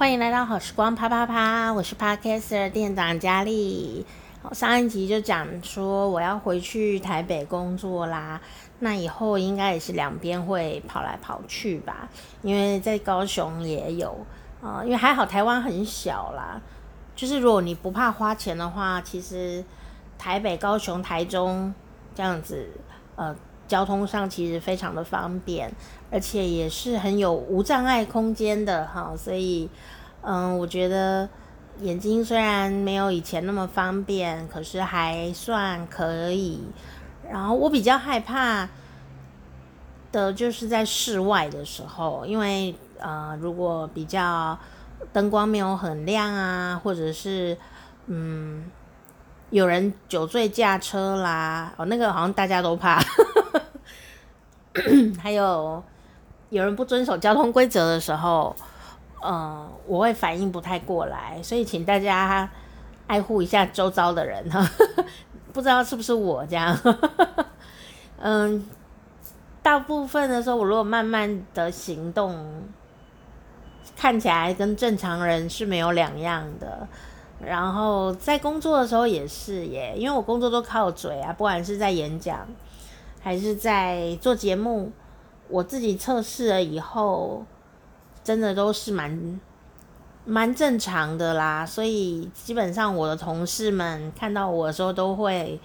[0.00, 4.06] 欢迎来到好时光啪啪啪，我是 Podcaster 店长佳丽。
[4.50, 8.40] 上一集就讲说我要回去台北工作啦，
[8.78, 12.08] 那以后应该也是两边会跑来跑去吧，
[12.40, 14.16] 因为在高雄也有
[14.62, 16.58] 啊、因为还好台湾很小啦，
[17.14, 19.62] 就是如果你不怕花钱的话，其实
[20.16, 21.74] 台北、高雄、台中
[22.14, 22.70] 这样子，
[23.16, 23.36] 呃，
[23.70, 25.72] 交通上其实非常的方便。
[26.12, 29.70] 而且也是很有无障碍空间的哈，所以，
[30.22, 31.28] 嗯，我觉得
[31.78, 36.64] 眼睛虽然没有以前那么方便，可是还算可以。
[37.30, 38.68] 然后我比较害怕
[40.10, 44.58] 的就是在室外的时候，因为呃，如果比较
[45.12, 47.56] 灯光没有很亮啊，或者是
[48.08, 48.64] 嗯，
[49.50, 53.00] 有人酒醉驾车啦，哦，那个好像大家都怕，
[55.22, 55.82] 还有。
[56.48, 58.56] 有人不遵守交通规则的时候，
[59.22, 62.50] 呃，我会反应不太过来，所以请大家
[63.06, 64.68] 爱护一下周遭的人哈。
[65.54, 66.76] 不知道是不是我这样？
[68.18, 68.66] 嗯，
[69.62, 72.64] 大部分的时候，我如果慢慢的行动，
[73.96, 76.88] 看起来跟正常人是没有两样的。
[77.40, 82.44] 然后在工作的时候也是耶，因为我工作都靠嘴啊，不管是在演讲
[83.20, 84.90] 还是在做节目。
[85.48, 87.44] 我自己测试了以后，
[88.22, 89.40] 真的都是蛮
[90.24, 95.58] 蛮正常的啦，所以基本上我的同事们看到我的时候都会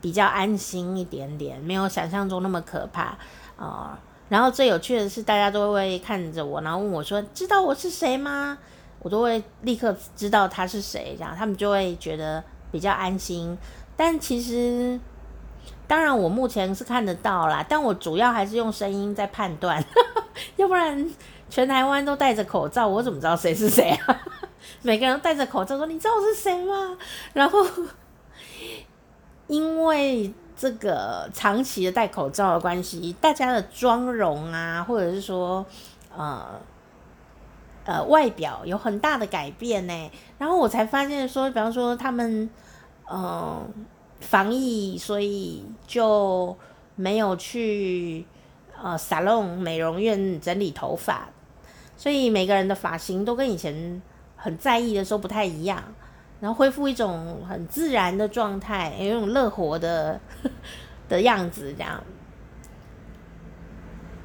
[0.00, 3.18] 比较安心一点点，没有想象中那么可怕啊，
[3.58, 3.98] 呃。
[4.30, 8.56] 然后最有趣的是，大家都会看着我，然后问我说：“知道我是谁吗？”
[9.00, 13.58] 我都会立刻知道他是谁，这样他们就会觉得比较安心。
[13.94, 14.98] 但其实。
[15.86, 19.84] 当然，我目前是看得到啦，但我主要还是用声音在判断，
[20.56, 21.10] 要不然
[21.50, 24.20] 全台湾都戴着口罩，我怎么知道谁是谁啊？
[24.82, 26.96] 每个人都戴着口罩说：“你知道我是谁吗？”
[27.34, 27.64] 然后
[29.46, 35.64] 因为这个长期的戴口罩的关系，大家的妆容啊，或者是说
[36.16, 36.46] 呃
[37.84, 40.10] 呃外表有很大的改变呢。
[40.38, 42.48] 然后我才发现说，比方说他们
[43.10, 43.86] 嗯。
[44.24, 46.56] 防疫，所以就
[46.96, 48.24] 没有去
[48.82, 51.28] 呃沙龙美容院整理头发，
[51.96, 54.02] 所以每个人的发型都跟以前
[54.36, 55.82] 很在意的时候不太一样，
[56.40, 60.20] 然后恢复一种很自然的状态，有一种乐活的
[61.08, 62.02] 的样子，这样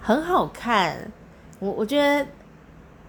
[0.00, 1.10] 很好看。
[1.58, 2.26] 我我觉得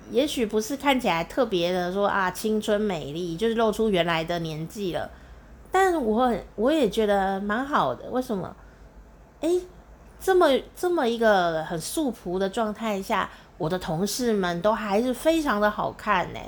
[0.09, 5.11] 也许不是看起来特别的说啊青春美丽，就是露出原来的年纪了。
[5.79, 8.55] 但是我我也觉得蛮好的，为什么？
[9.41, 9.61] 诶，
[10.19, 13.29] 这么这么一个很素朴的状态下，
[13.59, 16.39] 我的同事们都还是非常的好看呢。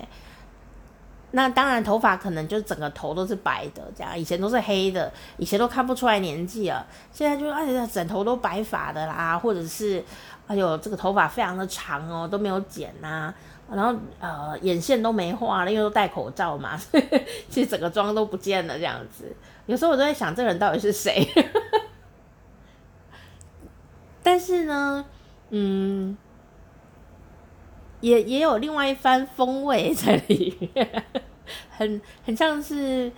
[1.31, 6.85] 那当然，头发可能就整个头都是白的，这样以前都是黑的，以前都看不出来年纪了。
[7.11, 10.03] 现在就哎呀，整头都白发的啦，或者是
[10.47, 13.33] 哎呦，这个头发非常的长哦，都没有剪呐。
[13.71, 16.99] 然后呃，眼线都没画了，因为都戴口罩嘛， 所
[17.61, 19.31] 以整个妆都不见了这样子。
[19.67, 21.27] 有时候我都在想，这个人到底是谁？
[24.23, 25.05] 但是呢，
[25.51, 26.17] 嗯，
[28.01, 31.03] 也也有另外一番风味在里面，
[31.79, 33.09] 很很像是，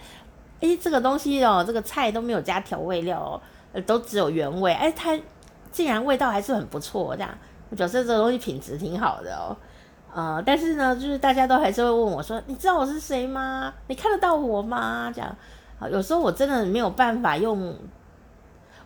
[0.60, 5.20] 哎，这个东西哦，这个菜都没有加调味料哦，都只有原味，哎，它
[5.72, 7.36] 竟然味道还是很不错，这样，
[7.72, 9.58] 我觉得这个东西品质挺好的哦。
[10.14, 13.74] 呃，但是呢，就是大家都还是会问我说：“你知道我是谁吗？
[13.88, 15.36] 你看得到我吗？”这样，
[15.80, 17.76] 啊，有时候我真的没有办法用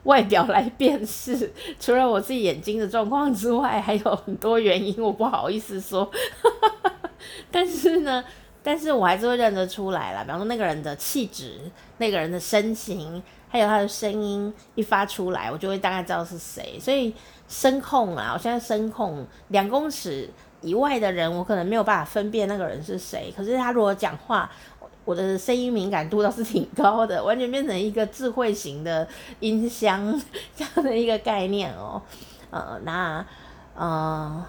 [0.04, 6.10] 外表来辨识， 除了我自己眼睛的状况之外，还有很多原因，我不好意思说。
[7.52, 8.24] 但是呢，
[8.66, 11.62] 但是我还是会认得出来啦，比方说那个人的气质、
[12.00, 16.80] 那个人的身形，还有他的声音一发出来，我就会大概知道是谁。
[16.80, 17.14] 所以
[17.48, 20.30] 声控啊，我现在声控两公尺。
[20.62, 23.32] 以外的人，我可能没有办法分辨那个人是谁。
[23.38, 24.50] 可是他如果讲话，
[25.04, 29.08] 我的声音敏感度倒是挺高的，完全变成一个智慧型的
[29.42, 30.20] 音箱
[30.56, 32.02] 这样的一个概念哦。
[32.50, 33.24] 呃，那
[33.76, 34.44] 呃，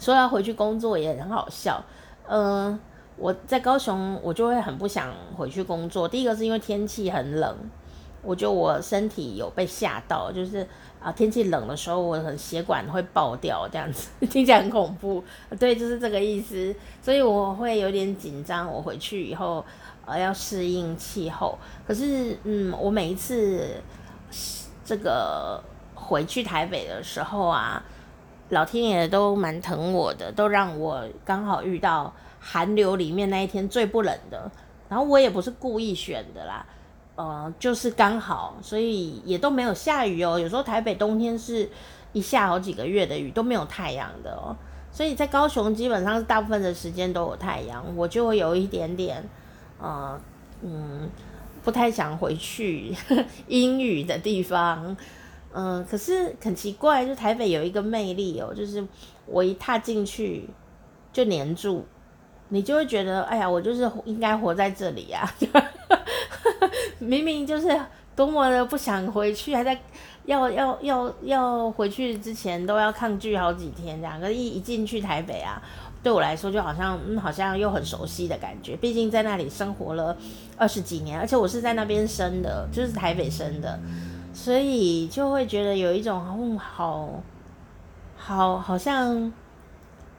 [0.00, 1.84] 说要回去工作也很好笑。
[2.28, 2.78] 嗯、
[3.16, 6.08] 我在高雄，我就会很不想回去工作。
[6.08, 7.56] 第一个是因为天气很冷。
[8.26, 10.66] 我觉得我身体有被吓到，就是
[10.98, 15.22] 啊，天气冷的时候，我的血管会爆掉，这样子听起来很恐怖。
[15.60, 16.74] 对，就是这个意思。
[17.02, 18.66] 所以我会有点紧张。
[18.66, 19.62] 我回去以后，
[20.06, 21.58] 呃，要适应气候。
[21.86, 23.68] 可是，嗯，我每一次
[24.82, 25.62] 这个
[25.94, 27.84] 回去台北的时候啊，
[28.54, 32.10] 老天爷都蛮疼我的，都让我刚好遇到
[32.40, 34.50] 寒流里面那一天最不冷的。
[34.88, 36.64] 然后我也不是故意选的啦，
[37.16, 40.38] 呃，就是刚好，所以也都没有下雨哦。
[40.38, 41.68] 有时候台北冬天是
[42.12, 44.54] 一下好几个月的雨都没有太阳的哦，
[44.92, 49.24] 所以在高雄基本上是大部分的时间都有太阳，我就会有一点点，
[49.80, 50.20] 呃，
[50.62, 51.10] 嗯，
[51.64, 52.94] 不太想回去
[53.48, 54.96] 阴雨的地方。
[55.54, 58.84] 嗯、可是很奇怪，就台北有一个魅力哦，就是
[59.26, 60.48] 我一踏进去
[61.12, 61.86] 就黏住。
[62.50, 65.28] 你就会觉得，哎呀，我就是应该活在这里呀！
[67.00, 67.68] 明明就是
[68.14, 69.76] 多么的不想回去，还在
[70.26, 74.20] 要要要要回去之前都要抗拒好几天这样。
[74.20, 75.60] 可是一一进去台北啊，
[76.02, 78.76] 对我来说就好像嗯，好像又很熟悉的感觉。
[78.76, 80.16] 毕竟在那里生活了
[80.56, 83.80] 二十几年，而且我是在那边生的，就是台北生的，
[84.34, 87.22] 所以就会觉得有一种嗯，好
[88.16, 89.32] 好好像。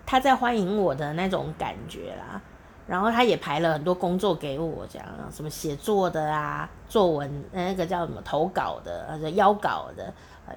[0.08, 2.40] 他在欢迎我的那种感觉啦，
[2.86, 10.14] 然后他也排了很多工作给我，这样什么写作的啊，作文那个叫什么投稿的，呃，邀稿的，
[10.46, 10.54] 呃，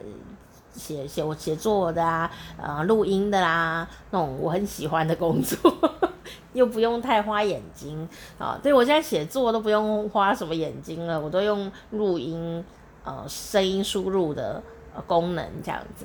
[0.75, 5.59] 写写我写作的啊，呃，录音的啦，那种我很喜欢的工作，
[6.53, 8.07] 又不用太花眼睛
[8.39, 8.61] 啊。
[8.63, 12.63] 对，我现在写作都不用花什么眼睛了，我都用录音，
[13.09, 14.63] 呃，声音输入的
[15.07, 16.05] 功能这样子。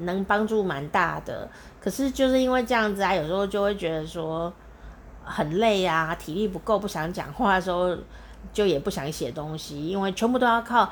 [0.00, 1.48] 能帮助蛮大的，
[1.80, 4.52] 可是就是因为这样子啊，有时候就会觉得说
[5.22, 7.96] 很累啊，体力不够，不想讲话的时候，
[8.52, 10.90] 就也不想写东西，因为全部都要靠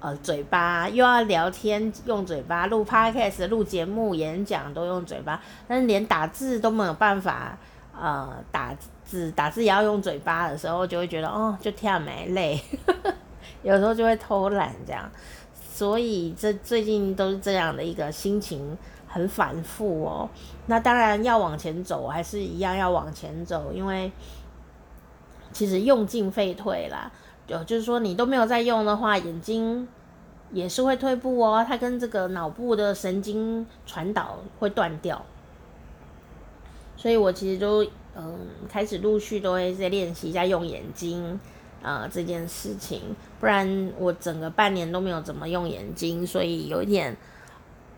[0.00, 7.56] 呃嘴巴，又要聊天用嘴巴，录 podcast、录节目、演讲都用嘴巴，但是连打字都没有办法，
[7.98, 12.62] 呃，打字打字也要用嘴巴的时候，就会觉得哦，就跳没累，
[13.66, 15.10] 有时候就会偷懒这样。
[15.54, 20.30] 所以这最近都是这样的一个心情，很反复哦。
[20.66, 24.10] 那当然要往前走，还是一样要往前走，因为
[25.52, 27.12] 其实用进废退啦。
[27.46, 29.86] 就就是说你都没有在用的话，眼睛
[30.50, 31.62] 也是会退步哦。
[31.68, 35.22] 它跟这个脑部的神经传导会断掉。
[36.96, 37.84] 所以我其实都
[38.16, 41.38] 嗯开始陆续都会在练习一下用眼睛。
[41.86, 43.00] 啊、呃，这件事情，
[43.38, 47.16] 不然我整个半年都没有怎么用眼睛，所以有一点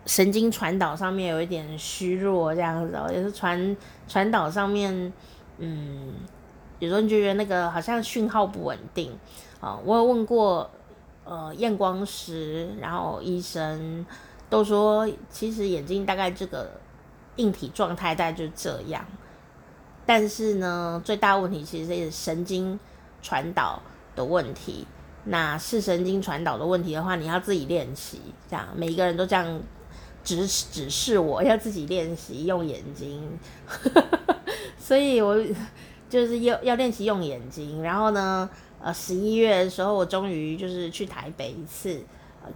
[0.05, 3.75] 神经传导上面有一点虚弱，这样子，也是传
[4.07, 5.11] 传导上面，
[5.57, 6.13] 嗯，
[6.77, 9.11] 有时候你觉得那个好像讯号不稳定
[9.59, 10.69] 啊、我有问过
[11.23, 14.05] 呃验光师，然后医生
[14.51, 16.69] 都说，其实眼睛大概这个
[17.37, 19.03] 硬体状态大概就这样，
[20.05, 22.79] 但是呢，最大问题其实是神经。
[23.21, 23.81] 传导
[24.15, 24.85] 的问题，
[25.25, 28.21] 那视神经传导的问题的话，你要自己练习。
[28.49, 29.61] 这样每一个人都这样
[30.23, 33.37] 指指示我要自己练习用眼睛，
[34.77, 35.35] 所以我
[36.09, 37.81] 就是要要练习用眼睛。
[37.81, 38.49] 然后呢，
[38.81, 42.01] 呃，十一月的时候，我终于就是去台北一次，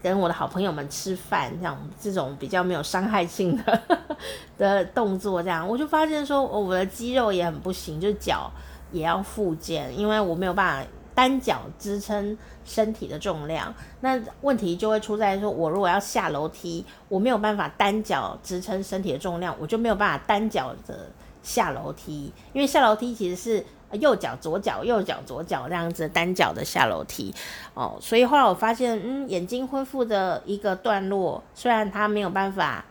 [0.02, 3.82] 跟我的好朋友们吃饭，这样这种比较没有伤害性的
[4.58, 8.52] 的动作，这样我就发现说，我的肌肉也很不行，就脚。
[8.94, 13.74] 也要复健，因为我没有办法单脚支撑身体的重量。
[14.00, 21.10] 那问题就会出在说，我如果要下楼梯，我没有办法单脚支撑身体的重量，我就没有办法单脚的
[21.42, 22.32] 下楼梯。
[22.54, 23.66] 因为下楼梯其实是
[24.00, 27.34] 右脚左脚右脚左脚这样子单脚的下楼梯
[27.74, 27.98] 哦。
[28.00, 32.86] 所以后来我发现，嗯，眼睛恢复的一个段落，虽然它没有办法，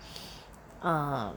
[0.80, 1.32] 呃。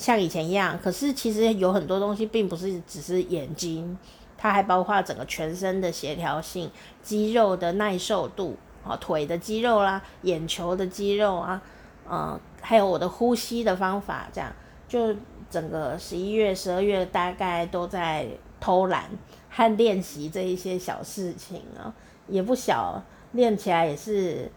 [0.00, 3.98] 像以前一样，可是其实有很多东西并不是只是眼睛，
[4.38, 6.70] 它还包括整个全身的协调性、
[7.02, 11.60] 肌肉的耐受度啊，腿的肌肉啦、眼球的肌肉啊，
[12.08, 14.50] 呃，还有我的呼吸的方法，这样
[14.88, 15.14] 就
[15.50, 18.26] 整个十一月、十二月大概都在
[18.58, 19.04] 偷懒
[19.50, 21.92] 和练习这一些小事情啊，
[22.26, 23.02] 也不小，
[23.32, 24.50] 练起来也是，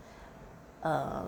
[0.79, 1.25] 呃。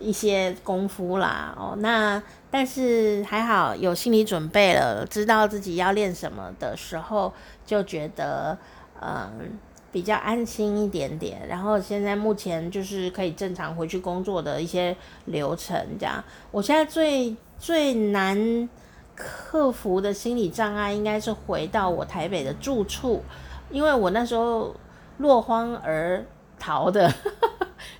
[0.00, 7.32] 一些功夫啦，哦，那但是还好有心理准备了，知道自己要练什么的时候，
[7.66, 8.56] 就觉得
[9.00, 9.58] 嗯
[9.92, 11.46] 比较安心一点点。
[11.48, 16.24] 然后现在目前就是可以正常回去工作的一些流程，这样。
[16.50, 18.68] 我现在最最难
[19.14, 23.22] 克服的心理障碍，应该是回到我台北的住处，
[23.70, 24.74] 因为我那时候
[25.18, 26.24] 落荒而
[26.58, 27.12] 逃的。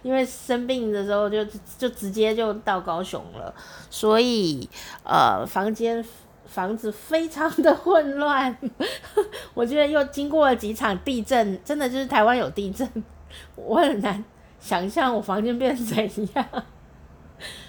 [0.02, 1.44] 因为生病的时候就
[1.78, 3.54] 就直接就到高雄了，
[3.90, 4.68] 所以
[5.04, 6.04] 呃房间
[6.46, 8.56] 房子非常的混乱，
[9.54, 12.88] 我觉得又经过了几场地震，真的就是台湾有地震，
[13.56, 14.24] 我很难
[14.58, 16.46] 想象我房间变成怎样，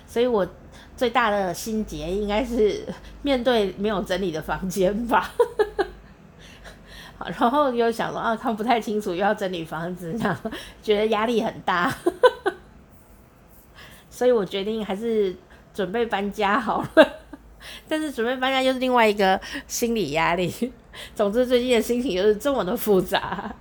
[0.07, 0.47] 所以我
[0.97, 2.85] 最大的心结应该是
[3.21, 5.31] 面对没有整理的房间吧。
[7.27, 10.37] 然后又想说啊，看不太清楚，又要整理房子，这样
[10.81, 11.93] 觉得压力很大，
[14.09, 15.35] 所以我决定还是
[15.73, 17.07] 准备搬家好了。
[17.87, 20.71] 但是准备搬家又是另外一个心理压力。
[21.15, 23.53] 总之，最近的心情又是这么的复杂。